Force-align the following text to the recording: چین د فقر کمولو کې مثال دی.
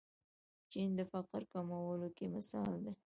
چین 0.71 0.89
د 0.99 1.01
فقر 1.11 1.41
کمولو 1.53 2.09
کې 2.15 2.25
مثال 2.35 2.73
دی. 2.85 2.93